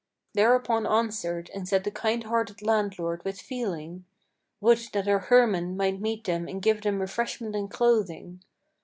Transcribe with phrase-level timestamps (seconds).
[0.33, 4.05] Thereupon answered and said the kind hearted landlord, with feeling:
[4.59, 8.39] "Would that our Hermann might meet them and give them refreshment and clothing!